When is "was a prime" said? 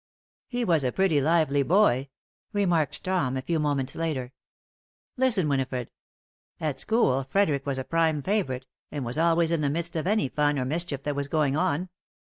7.67-8.23